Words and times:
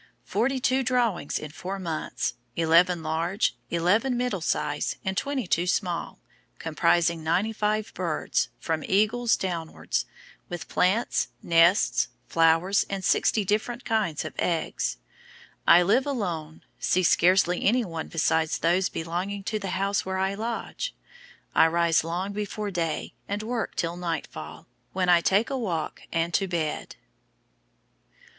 Forty 0.25 0.59
two 0.59 0.81
drawings 0.81 1.37
in 1.37 1.51
four 1.51 1.77
months, 1.77 2.33
eleven 2.55 3.03
large, 3.03 3.55
eleven 3.69 4.17
middle 4.17 4.41
size, 4.41 4.95
and 5.05 5.15
twenty 5.15 5.45
two 5.45 5.67
small, 5.67 6.17
comprising 6.57 7.23
ninety 7.23 7.53
five 7.53 7.93
birds, 7.93 8.49
from 8.57 8.83
eagles 8.87 9.37
downwards, 9.37 10.05
with 10.49 10.67
plants, 10.67 11.27
nests, 11.43 12.07
flowers, 12.27 12.83
and 12.89 13.05
sixty 13.05 13.45
different 13.45 13.85
kinds 13.85 14.25
of 14.25 14.33
eggs. 14.39 14.97
I 15.67 15.83
live 15.83 16.07
alone, 16.07 16.63
see 16.79 17.03
scarcely 17.03 17.63
anyone 17.63 18.07
besides 18.07 18.57
those 18.57 18.89
belonging 18.89 19.43
to 19.43 19.59
the 19.59 19.69
house 19.77 20.03
where 20.03 20.17
I 20.17 20.33
lodge. 20.33 20.95
I 21.53 21.67
rise 21.67 22.03
long 22.03 22.31
before 22.33 22.71
day, 22.71 23.13
and 23.27 23.43
work 23.43 23.75
till 23.75 23.97
nightfall, 23.97 24.65
when 24.93 25.09
I 25.09 25.21
take 25.21 25.51
a 25.51 25.57
walk 25.59 26.01
and 26.11 26.33
to 26.33 26.47
bed." 26.47 26.95